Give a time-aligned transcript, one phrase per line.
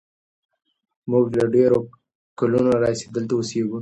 [1.09, 1.79] موږ له ډېرو
[2.39, 3.69] کلونو راهیسې دلته اوسېږو.